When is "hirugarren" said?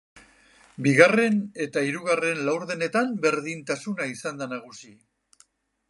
1.89-2.41